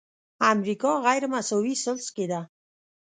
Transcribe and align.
امریکا 0.53 0.91
غیرمساوي 1.05 1.73
ثلث 1.83 2.07
کې 2.15 2.25
ده. 2.31 2.41